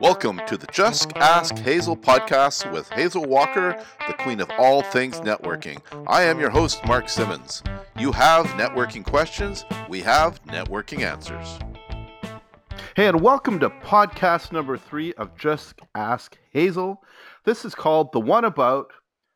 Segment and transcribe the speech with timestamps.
[0.00, 5.20] Welcome to the Just Ask Hazel podcast with Hazel Walker, the queen of all things
[5.20, 5.80] networking.
[6.08, 7.62] I am your host, Mark Simmons.
[7.96, 11.56] You have networking questions, we have networking answers.
[12.96, 17.00] Hey, and welcome to podcast number three of Just Ask Hazel.
[17.44, 18.90] This is called The One About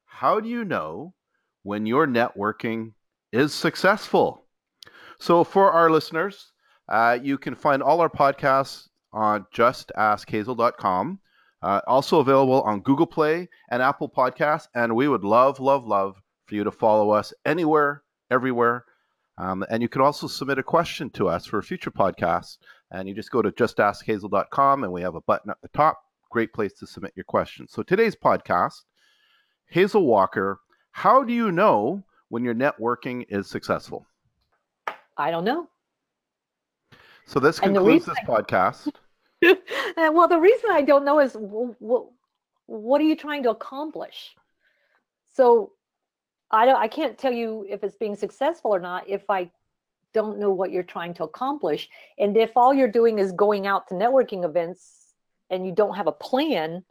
[0.06, 1.14] How Do You Know
[1.62, 2.94] When Your Networking
[3.30, 4.46] is Successful?
[5.20, 6.50] So, for our listeners,
[6.89, 11.20] uh, you can find all our podcasts on justaskhazel.com.
[11.62, 14.69] Uh, also available on Google Play and Apple Podcasts.
[14.75, 18.84] And we would love, love, love for you to follow us anywhere, everywhere.
[19.39, 22.59] Um, and you can also submit a question to us for a future podcast.
[22.91, 25.98] And you just go to justaskhazel.com and we have a button at the top.
[26.30, 27.73] Great place to submit your questions.
[27.73, 28.83] So today's podcast,
[29.70, 30.61] Hazel Walker,
[30.92, 34.06] how do you know when your networking is successful?
[35.16, 35.69] I don't know.
[37.27, 38.92] So this concludes this I, podcast.
[39.96, 42.06] Uh, well, the reason I don't know is what,
[42.64, 44.34] what are you trying to accomplish?
[45.34, 45.72] So
[46.50, 49.50] I don't I can't tell you if it's being successful or not if I
[50.14, 51.89] don't know what you're trying to accomplish.
[52.19, 55.14] And if all you're doing is going out to networking events
[55.50, 56.84] and you don't have a plan,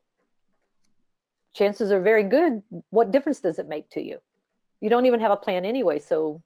[1.54, 2.62] chances are very good.
[2.90, 4.20] What difference does it make to you?
[4.82, 6.00] You don't even have a plan anyway.
[6.00, 6.44] So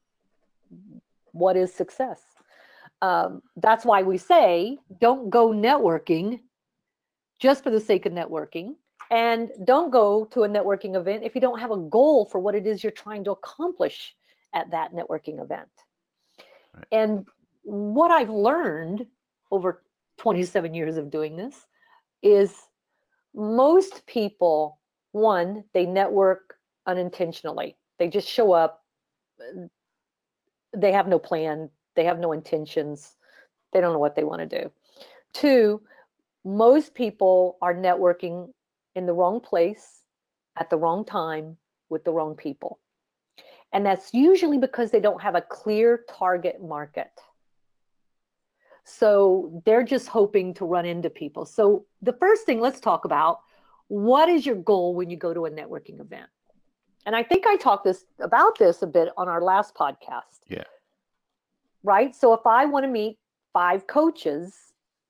[1.31, 2.21] what is success?
[3.01, 6.39] Um, that's why we say don't go networking
[7.39, 8.75] just for the sake of networking.
[9.09, 12.55] And don't go to a networking event if you don't have a goal for what
[12.55, 14.15] it is you're trying to accomplish
[14.53, 15.69] at that networking event.
[16.73, 16.85] Right.
[16.91, 17.25] And
[17.63, 19.05] what I've learned
[19.51, 19.83] over
[20.17, 21.55] 27 years of doing this
[22.21, 22.53] is
[23.33, 24.79] most people,
[25.11, 27.77] one, they network unintentionally.
[27.99, 28.83] They just show up,
[30.75, 33.15] they have no plan, they have no intentions.
[33.73, 34.71] They don't know what they want to do.
[35.33, 35.81] Two,
[36.45, 38.53] most people are networking
[38.95, 40.03] in the wrong place
[40.57, 41.57] at the wrong time
[41.89, 42.79] with the wrong people.
[43.73, 47.11] And that's usually because they don't have a clear target market.
[48.85, 51.45] So they're just hoping to run into people.
[51.45, 53.41] So the first thing, let's talk about
[53.89, 56.29] what is your goal when you go to a networking event?
[57.05, 60.39] And I think I talked this about this a bit on our last podcast.
[60.47, 60.63] Yeah
[61.83, 62.15] right?
[62.15, 63.17] So if I want to meet
[63.53, 64.55] five coaches,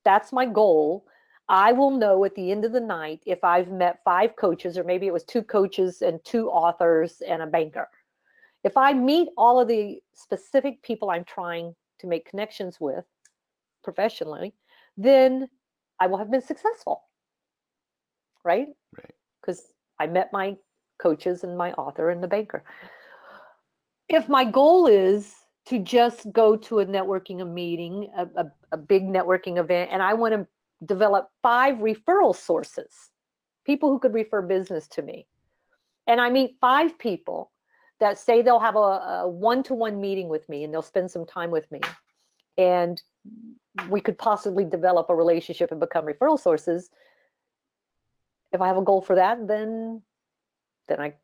[0.04, 1.04] that's my goal.
[1.48, 4.84] I will know at the end of the night if I've met five coaches, or
[4.84, 7.88] maybe it was two coaches and two authors and a banker.
[8.64, 13.04] If I meet all of the specific people I'm trying to make connections with
[13.82, 14.52] professionally,
[14.96, 15.48] then
[16.00, 17.04] I will have been successful.
[18.44, 18.68] Right?
[18.96, 19.14] Right.
[19.40, 19.62] Because
[19.98, 20.56] I met my
[20.98, 22.64] coaches and my author and the banker.
[24.08, 25.34] If my goal is
[25.68, 30.02] to just go to a networking a meeting, a, a, a big networking event, and
[30.02, 30.46] I want to
[30.84, 33.10] develop five referral sources,
[33.66, 35.26] people who could refer business to me.
[36.06, 37.50] And I meet five people
[38.00, 41.50] that say they'll have a, a one-to-one meeting with me and they'll spend some time
[41.50, 41.80] with me.
[42.56, 43.00] And
[43.90, 46.88] we could possibly develop a relationship and become referral sources.
[48.52, 50.02] If I have a goal for that, then
[50.88, 51.14] then I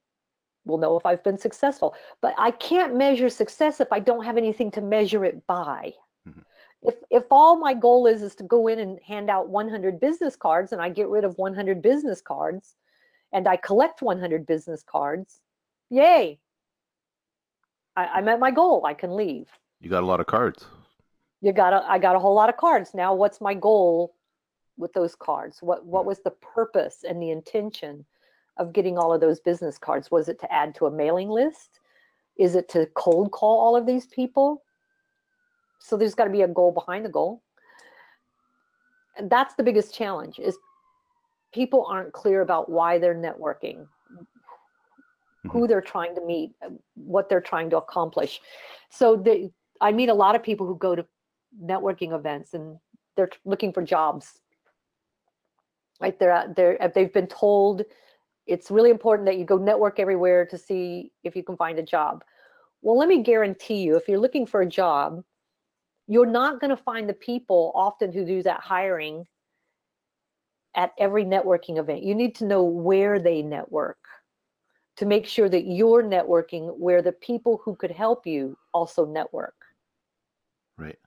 [0.65, 1.95] will know if I've been successful.
[2.21, 5.93] But I can't measure success if I don't have anything to measure it by.
[6.29, 6.41] Mm-hmm.
[6.83, 10.37] If if all my goal is is to go in and hand out 100 business
[10.37, 12.77] cards and I get rid of 100 business cards
[13.33, 15.41] and I collect 100 business cards,
[15.91, 16.39] yay.
[17.97, 18.85] I, I met my goal.
[18.87, 19.49] I can leave.
[19.81, 20.67] You got a lot of cards.
[21.41, 22.95] You got a, I got a whole lot of cards.
[22.95, 24.15] Now what's my goal
[24.77, 25.59] with those cards?
[25.61, 28.05] What what was the purpose and the intention?
[28.57, 30.11] Of getting all of those business cards?
[30.11, 31.81] Was it to add to a mailing list?
[32.37, 34.63] Is it to cold call all of these people?
[35.79, 37.43] So there's got to be a goal behind the goal.
[39.17, 40.57] And that's the biggest challenge is
[41.53, 45.49] people aren't clear about why they're networking, mm-hmm.
[45.49, 46.53] who they're trying to meet,
[46.95, 48.41] what they're trying to accomplish.
[48.91, 49.51] So they,
[49.81, 51.07] I meet a lot of people who go to
[51.63, 52.79] networking events and
[53.17, 54.41] they're looking for jobs.
[56.01, 56.19] Right?
[56.19, 57.83] They're they're they've been told
[58.47, 61.83] it's really important that you go network everywhere to see if you can find a
[61.83, 62.25] job.
[62.83, 65.23] Well, let me guarantee you, if you're looking for a job,
[66.07, 69.27] you're not going to find the people often who do that hiring
[70.77, 72.03] at every networking event.
[72.03, 73.99] You need to know where they network
[74.97, 79.55] to make sure that you're networking where the people who could help you also network.
[80.77, 80.99] Right.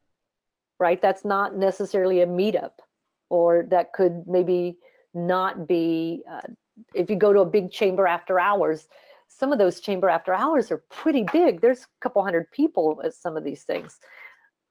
[0.80, 1.02] Right.
[1.02, 2.74] That's not necessarily a meetup,
[3.30, 4.78] or that could maybe
[5.14, 6.42] not be uh,
[6.94, 8.88] if you go to a big chamber after hours,
[9.30, 11.62] some of those chamber after hours are pretty big.
[11.62, 14.00] There's a couple hundred people at some of these things.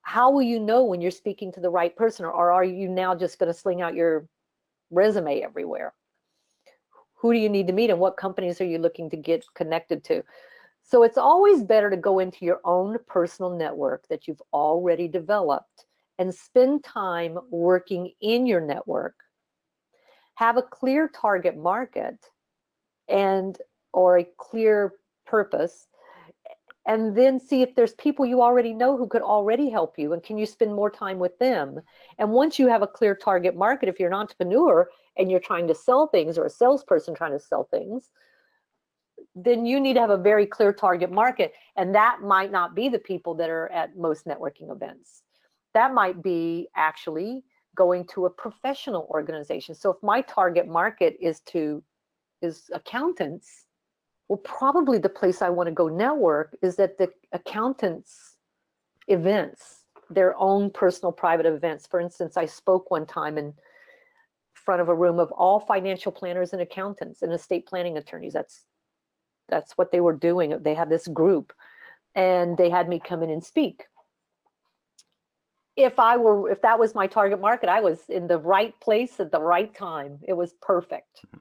[0.03, 2.89] how will you know when you're speaking to the right person or, or are you
[2.89, 4.29] now just going to sling out your
[4.91, 5.93] resume everywhere
[7.15, 10.05] who do you need to meet and what companies are you looking to get connected
[10.05, 10.23] to
[10.83, 15.87] so it's always better to go into your own personal network that you've already developed
[16.19, 19.17] and spend time working in your network
[20.37, 22.31] have a clear target market
[23.09, 23.59] and
[23.93, 24.93] or a clear
[25.27, 25.89] purpose
[26.87, 30.23] and then see if there's people you already know who could already help you and
[30.23, 31.81] can you spend more time with them?
[32.19, 35.67] And once you have a clear target market if you're an entrepreneur and you're trying
[35.69, 38.11] to sell things or a salesperson trying to sell things
[39.35, 42.89] then you need to have a very clear target market and that might not be
[42.89, 45.23] the people that are at most networking events.
[45.75, 47.45] That might be actually
[47.77, 51.83] going to a professional organization so if my target market is to
[52.43, 53.67] is accountants
[54.29, 58.37] well, probably the place I want to go network is at the accountants'
[59.07, 61.87] events, their own personal private events.
[61.87, 63.55] For instance, I spoke one time in
[64.55, 68.33] front of a room of all financial planners and accountants and estate planning attorneys.
[68.33, 68.65] That's
[69.49, 70.61] that's what they were doing.
[70.61, 71.53] They had this group,
[72.17, 73.85] and they had me come in and speak.
[75.77, 79.21] If I were, if that was my target market, I was in the right place
[79.21, 80.19] at the right time.
[80.27, 81.21] It was perfect.
[81.27, 81.39] Mm-hmm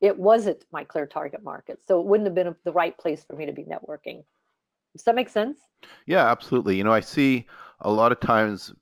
[0.00, 1.80] it wasn't my clear target market.
[1.86, 4.24] So it wouldn't have been the right place for me to be networking.
[4.94, 5.58] Does that make sense?
[6.06, 6.76] Yeah, absolutely.
[6.76, 7.46] You know, I see
[7.80, 8.72] a lot of times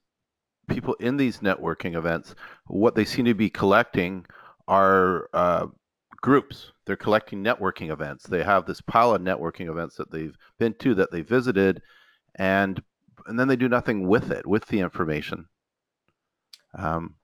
[0.67, 2.35] people in these networking events,
[2.67, 4.25] what they seem to be collecting
[4.67, 5.67] are uh,
[6.21, 6.71] groups.
[6.85, 8.25] They're collecting networking events.
[8.25, 11.81] They have this pile of networking events that they've been to, that they visited,
[12.35, 12.81] and
[13.27, 15.47] and then they do nothing with it, with the information.
[16.77, 17.15] Um,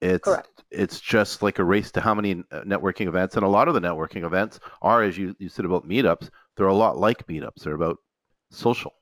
[0.00, 0.64] it's Correct.
[0.70, 3.74] it's just like a race to how many uh, networking events, and a lot of
[3.74, 7.62] the networking events are, as you you said about meetups, they're a lot like meetups.
[7.62, 7.98] They're about
[8.50, 8.92] social.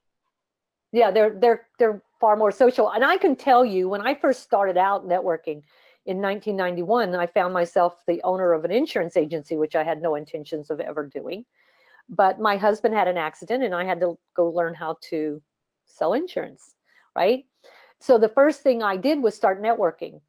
[0.93, 2.91] Yeah, they're they're they're far more social.
[2.91, 5.63] And I can tell you, when I first started out networking
[6.07, 10.15] in 1991, I found myself the owner of an insurance agency, which I had no
[10.15, 11.45] intentions of ever doing.
[12.09, 15.43] But my husband had an accident, and I had to go learn how to
[15.87, 16.75] sell insurance.
[17.15, 17.45] Right.
[18.01, 20.21] So the first thing I did was start networking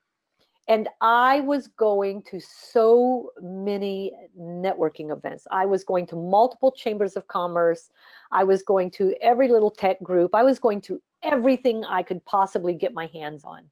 [0.68, 5.46] and I was going to so many networking events.
[5.52, 7.90] I was going to multiple chambers of commerce.
[8.32, 10.34] I was going to every little tech group.
[10.34, 13.64] I was going to everything I could possibly get my hands on.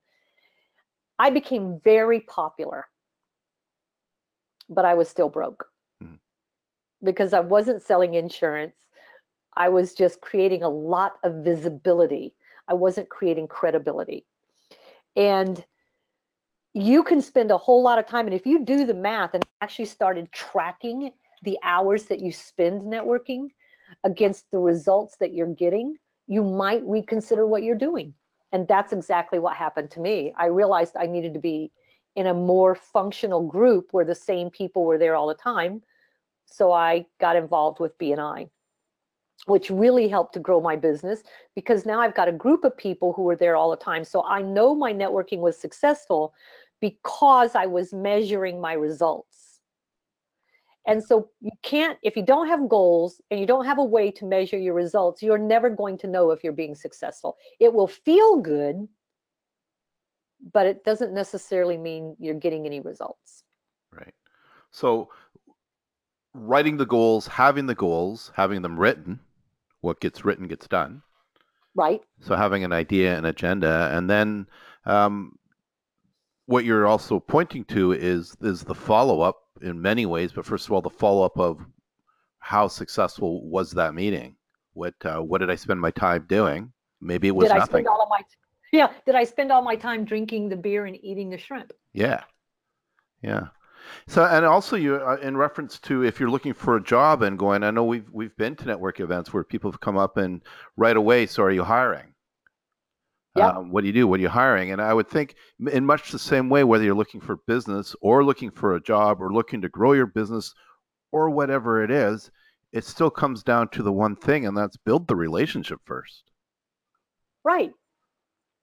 [1.18, 2.88] I became very popular,
[4.70, 5.68] but I was still broke
[6.04, 6.18] mm.
[7.04, 8.76] because I wasn't selling insurance.
[9.62, 12.34] I was just creating a lot of visibility.
[12.68, 14.26] I wasn't creating credibility.
[15.16, 15.64] And
[16.74, 18.26] you can spend a whole lot of time.
[18.26, 21.12] And if you do the math and actually started tracking
[21.44, 23.50] the hours that you spend networking
[24.04, 28.16] against the results that you're getting, you might reconsider what you're doing.
[28.52, 30.34] And that's exactly what happened to me.
[30.36, 31.72] I realized I needed to be
[32.16, 35.84] in a more functional group where the same people were there all the time.
[36.48, 38.50] So I got involved with BNI,
[39.48, 41.24] which really helped to grow my business
[41.56, 44.04] because now I've got a group of people who are there all the time.
[44.04, 46.34] So I know my networking was successful
[46.80, 49.60] because I was measuring my results.
[50.88, 54.10] And so you can't, if you don't have goals and you don't have a way
[54.12, 57.38] to measure your results, you're never going to know if you're being successful.
[57.60, 58.88] It will feel good,
[60.54, 63.44] but it doesn't necessarily mean you're getting any results.
[63.94, 64.14] Right.
[64.72, 65.10] So
[66.34, 69.20] writing the goals, having the goals, having them written,
[69.82, 71.02] what gets written gets done.
[71.76, 72.02] Right.
[72.20, 74.48] So having an idea, an agenda, and then
[74.86, 75.38] um,
[76.46, 80.32] what you're also pointing to is is the follow up in many ways.
[80.34, 81.60] But first of all, the follow up of
[82.40, 84.36] how successful was that meeting?
[84.74, 86.74] What uh, what did I spend my time doing?
[87.00, 87.64] Maybe it was did nothing.
[87.64, 88.22] I spend all of my
[88.72, 88.92] yeah?
[89.06, 91.72] Did I spend all my time drinking the beer and eating the shrimp?
[91.94, 92.24] Yeah,
[93.22, 93.48] yeah.
[94.08, 97.38] So, and also, you uh, in reference to if you're looking for a job and
[97.38, 100.42] going, I know we've we've been to network events where people have come up and
[100.78, 102.14] right away, so are you hiring?
[103.36, 103.56] Yep.
[103.56, 104.08] Um, what do you do?
[104.08, 104.72] What are you hiring?
[104.72, 105.36] And I would think,
[105.72, 109.22] in much the same way, whether you're looking for business or looking for a job
[109.22, 110.54] or looking to grow your business
[111.14, 112.30] or whatever it is,
[112.74, 116.24] it still comes down to the one thing, and that's build the relationship first.
[117.44, 117.72] Right.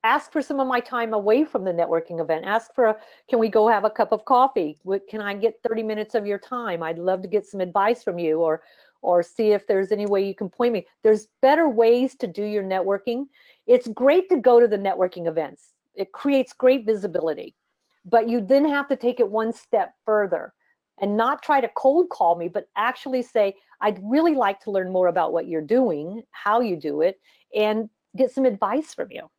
[0.03, 2.45] Ask for some of my time away from the networking event.
[2.45, 2.97] Ask for, a,
[3.29, 4.77] can we go have a cup of coffee?
[5.09, 6.81] Can I get 30 minutes of your time?
[6.81, 8.61] I'd love to get some advice from you, or
[9.01, 10.85] or see if there's any way you can point me.
[11.03, 13.27] There's better ways to do your networking.
[13.65, 15.73] It's great to go to the networking events.
[15.95, 17.55] It creates great visibility,
[18.05, 20.53] but you then have to take it one step further
[21.01, 24.91] and not try to cold call me, but actually say, I'd really like to learn
[24.91, 27.21] more about what you're doing, how you do it,
[27.55, 29.29] and get some advice from you.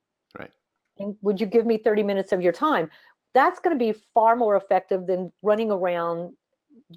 [1.23, 2.91] Would you give me 30 minutes of your time?
[3.33, 6.35] That's going to be far more effective than running around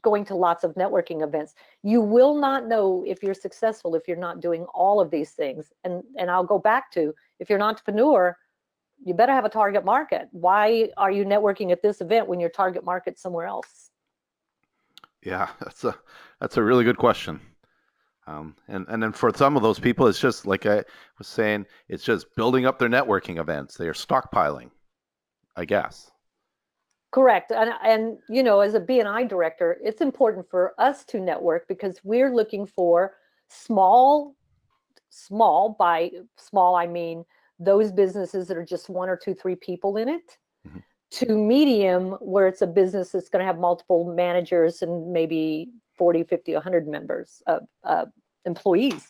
[0.01, 1.53] going to lots of networking events.
[1.83, 5.71] You will not know if you're successful if you're not doing all of these things.
[5.83, 8.35] And and I'll go back to if you're an entrepreneur,
[9.05, 10.27] you better have a target market.
[10.31, 13.91] Why are you networking at this event when your target market's somewhere else?
[15.21, 15.95] Yeah, that's a
[16.39, 17.39] that's a really good question.
[18.25, 20.83] Um, and and then for some of those people, it's just like I
[21.17, 23.75] was saying, it's just building up their networking events.
[23.75, 24.71] They are stockpiling,
[25.55, 26.11] I guess.
[27.11, 27.51] Correct.
[27.51, 31.99] And, and you know, as a BNI director, it's important for us to network because
[32.03, 33.13] we're looking for
[33.49, 34.35] small,
[35.09, 37.23] small, by small, I mean
[37.59, 40.37] those businesses that are just one or two, three people in it,
[40.67, 40.79] mm-hmm.
[41.11, 46.23] to medium, where it's a business that's going to have multiple managers and maybe 40,
[46.23, 48.05] 50, 100 members of uh,
[48.45, 49.09] employees.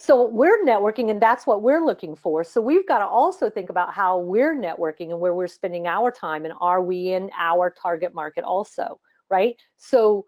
[0.00, 2.44] So we're networking and that's what we're looking for.
[2.44, 6.12] So we've got to also think about how we're networking and where we're spending our
[6.12, 9.56] time and are we in our target market also right?
[9.76, 10.26] So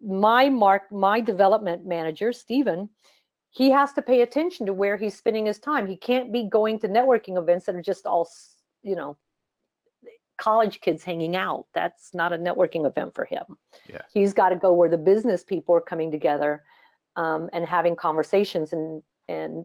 [0.00, 2.88] my mark my development manager stephen
[3.50, 5.86] he has to pay attention to where he's spending his time.
[5.86, 8.28] He can't be going to networking events that are just all
[8.82, 9.16] you know
[10.38, 13.44] college kids hanging out that's not a networking event for him
[13.88, 14.02] yeah.
[14.12, 16.62] he's got to go where the business people are coming together
[17.16, 19.64] um, and having conversations and and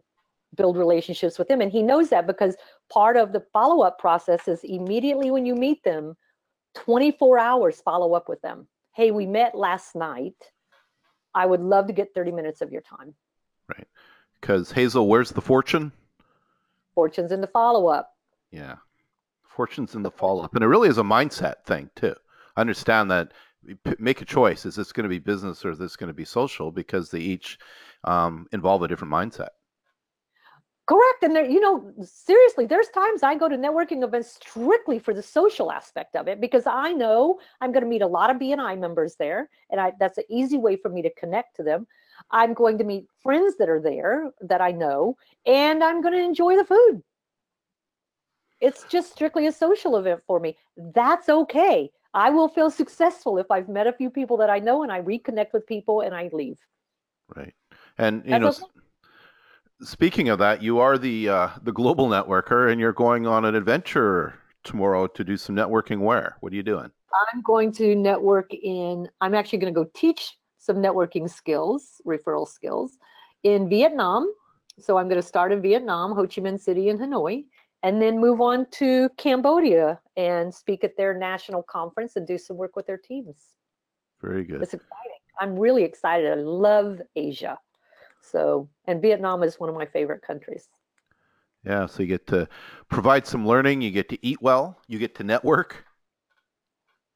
[0.56, 1.60] build relationships with them.
[1.60, 2.56] And he knows that because
[2.90, 6.16] part of the follow up process is immediately when you meet them,
[6.74, 8.66] 24 hours follow up with them.
[8.94, 10.34] Hey, we met last night.
[11.34, 13.14] I would love to get 30 minutes of your time.
[13.68, 13.86] Right.
[14.40, 15.92] Because Hazel, where's the fortune?
[16.94, 18.12] Fortune's in the follow up.
[18.50, 18.76] Yeah.
[19.50, 20.54] Fortune's in the follow up.
[20.54, 22.14] And it really is a mindset thing, too.
[22.56, 23.32] I understand that
[23.98, 24.64] make a choice.
[24.64, 26.70] Is this going to be business or is this going to be social?
[26.70, 27.58] Because they each
[28.04, 29.48] um, involve a different mindset.
[30.86, 31.22] Correct.
[31.22, 35.22] And there, you know, seriously, there's times I go to networking events strictly for the
[35.22, 38.76] social aspect of it because I know I'm going to meet a lot of BNI
[38.76, 41.86] members there, and I, that's an easy way for me to connect to them.
[42.32, 45.16] I'm going to meet friends that are there that I know,
[45.46, 47.02] and I'm going to enjoy the food.
[48.60, 50.56] It's just strictly a social event for me.
[50.76, 51.90] That's okay.
[52.12, 55.00] I will feel successful if I've met a few people that I know and I
[55.00, 56.58] reconnect with people and I leave.
[57.34, 57.54] Right.
[57.98, 58.66] And you That's know okay.
[59.82, 63.54] speaking of that, you are the uh, the global networker and you're going on an
[63.54, 66.36] adventure tomorrow to do some networking where?
[66.40, 66.90] What are you doing?
[67.32, 72.46] I'm going to network in I'm actually going to go teach some networking skills, referral
[72.46, 72.98] skills
[73.44, 74.32] in Vietnam.
[74.78, 77.44] So I'm going to start in Vietnam, Ho Chi Minh City and Hanoi
[77.82, 82.56] and then move on to Cambodia and speak at their national conference and do some
[82.56, 83.56] work with their teams.
[84.20, 84.62] Very good.
[84.62, 85.18] It's exciting.
[85.40, 86.30] I'm really excited.
[86.30, 87.58] I love Asia.
[88.20, 90.68] So, and Vietnam is one of my favorite countries.
[91.64, 92.48] Yeah, so you get to
[92.88, 95.84] provide some learning, you get to eat well, you get to network.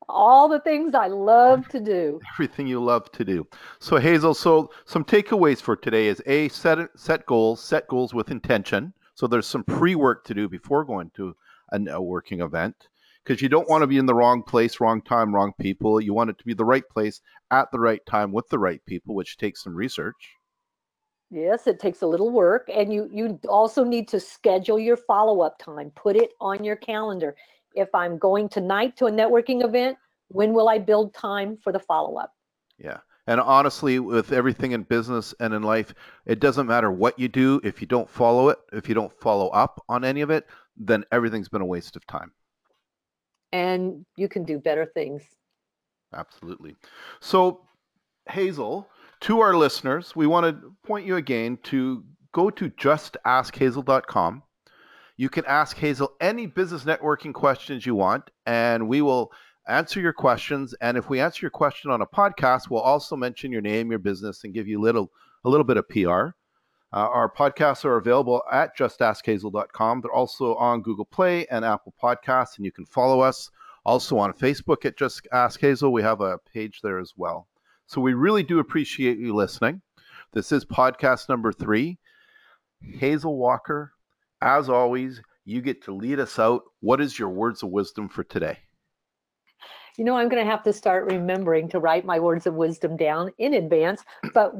[0.07, 2.21] All the things I love to do.
[2.35, 3.47] Everything you love to do.
[3.79, 8.31] So Hazel, so some takeaways for today is a set set goals, set goals with
[8.31, 8.93] intention.
[9.15, 11.35] So there's some pre work to do before going to
[11.73, 12.75] a networking event
[13.25, 16.01] because you don't want to be in the wrong place, wrong time, wrong people.
[16.01, 18.81] You want it to be the right place at the right time with the right
[18.87, 20.17] people, which takes some research.
[21.31, 25.41] Yes, it takes a little work, and you you also need to schedule your follow
[25.41, 25.91] up time.
[25.97, 27.35] Put it on your calendar.
[27.75, 29.97] If I'm going tonight to a networking event,
[30.29, 32.33] when will I build time for the follow up?
[32.79, 32.99] Yeah.
[33.27, 35.95] And honestly, with everything in business and in life,
[36.27, 37.61] it doesn't matter what you do.
[37.65, 41.05] If you don't follow it, if you don't follow up on any of it, then
[41.11, 42.33] everything's been a waste of time.
[43.53, 45.23] And you can do better things.
[46.13, 46.77] Absolutely.
[47.21, 47.61] So,
[48.29, 48.89] Hazel,
[49.21, 54.43] to our listeners, we want to point you again to go to justaskhazel.com.
[55.17, 59.33] You can ask Hazel any business networking questions you want, and we will
[59.67, 60.75] answer your questions.
[60.81, 63.99] And if we answer your question on a podcast, we'll also mention your name, your
[63.99, 65.11] business, and give you a little
[65.45, 66.31] a little bit of PR.
[66.93, 70.01] Uh, our podcasts are available at justaskhazel.com.
[70.01, 73.51] They're also on Google Play and Apple Podcasts, and you can follow us
[73.85, 75.93] also on Facebook at Just Ask Hazel.
[75.93, 77.49] We have a page there as well.
[77.87, 79.83] So we really do appreciate you listening.
[80.33, 81.99] This is podcast number three.
[82.81, 83.93] Hazel Walker,
[84.41, 86.63] as always, you get to lead us out.
[86.81, 88.59] What is your words of wisdom for today?
[89.97, 92.97] You know, I'm going to have to start remembering to write my words of wisdom
[92.97, 94.03] down in advance.
[94.33, 94.55] But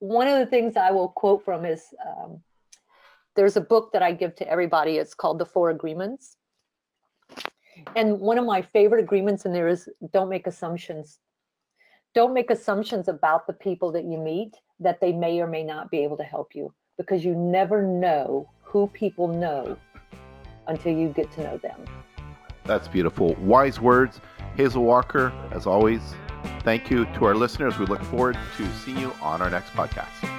[0.00, 2.42] one of the things I will quote from is um,
[3.36, 4.96] there's a book that I give to everybody.
[4.96, 6.36] It's called The Four Agreements.
[7.96, 11.20] And one of my favorite agreements in there is don't make assumptions.
[12.14, 15.90] Don't make assumptions about the people that you meet that they may or may not
[15.90, 19.76] be able to help you because you never know who people know
[20.66, 21.84] until you get to know them.
[22.68, 23.34] That's beautiful.
[23.36, 24.20] Wise words.
[24.54, 26.00] Hazel Walker, as always,
[26.60, 27.78] thank you to our listeners.
[27.78, 30.37] We look forward to seeing you on our next podcast.